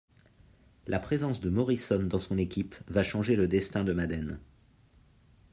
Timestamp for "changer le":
3.03-3.47